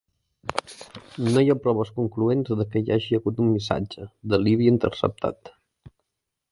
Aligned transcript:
No 1.33 1.41
hi 1.43 1.51
ha 1.53 1.57
proves 1.65 1.91
concloents 1.99 2.49
de 2.61 2.67
què 2.71 2.83
hi 2.85 2.91
hagi 2.97 3.19
hagut 3.19 3.43
un 3.45 3.53
missatge 3.59 4.09
de 4.33 4.43
Líbia 4.47 4.75
interceptat. 4.77 5.53